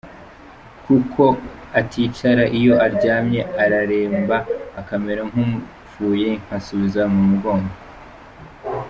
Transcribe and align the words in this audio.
Kuko 0.85 1.23
aticara, 1.79 2.43
iyo 2.59 2.73
aryamye 2.85 3.41
araremba 3.63 4.37
akamera 4.79 5.21
nk’upfuye 5.29 6.29
nkasubiza 6.43 7.03
mu 7.13 7.21
mugongo. 7.29 7.75